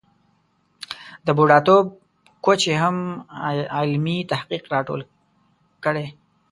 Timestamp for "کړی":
5.83-6.05